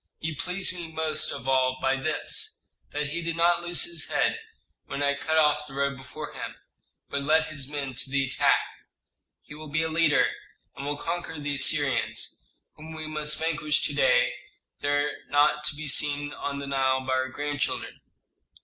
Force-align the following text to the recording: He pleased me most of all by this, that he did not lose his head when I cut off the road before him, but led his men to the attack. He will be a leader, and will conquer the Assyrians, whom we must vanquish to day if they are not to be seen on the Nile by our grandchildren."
He 0.17 0.33
pleased 0.33 0.73
me 0.73 0.91
most 0.91 1.31
of 1.31 1.47
all 1.47 1.77
by 1.79 1.95
this, 1.95 2.65
that 2.89 3.09
he 3.09 3.21
did 3.21 3.35
not 3.35 3.61
lose 3.61 3.83
his 3.83 4.09
head 4.09 4.39
when 4.87 5.03
I 5.03 5.13
cut 5.13 5.37
off 5.37 5.67
the 5.67 5.75
road 5.75 5.95
before 5.95 6.33
him, 6.33 6.55
but 7.11 7.21
led 7.21 7.45
his 7.45 7.69
men 7.71 7.93
to 7.93 8.09
the 8.09 8.25
attack. 8.25 8.63
He 9.43 9.53
will 9.53 9.67
be 9.69 9.83
a 9.83 9.89
leader, 9.89 10.31
and 10.75 10.87
will 10.87 10.97
conquer 10.97 11.39
the 11.39 11.53
Assyrians, 11.53 12.45
whom 12.73 12.93
we 12.95 13.05
must 13.05 13.37
vanquish 13.37 13.83
to 13.83 13.93
day 13.93 14.29
if 14.75 14.81
they 14.81 14.89
are 14.89 15.11
not 15.29 15.63
to 15.65 15.75
be 15.75 15.87
seen 15.87 16.33
on 16.33 16.57
the 16.57 16.65
Nile 16.65 17.01
by 17.05 17.13
our 17.13 17.29
grandchildren." 17.29 18.01